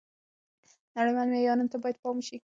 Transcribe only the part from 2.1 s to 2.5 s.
وشي.